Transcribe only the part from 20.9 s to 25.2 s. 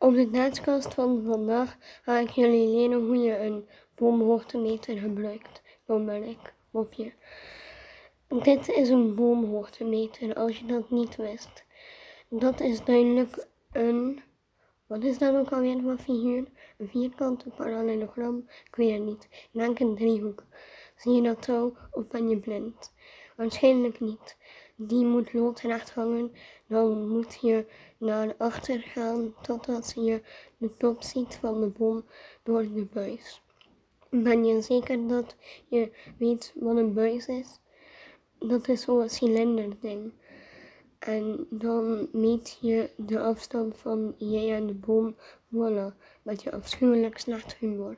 Zie je dat zo of ben je blind? Waarschijnlijk niet. Die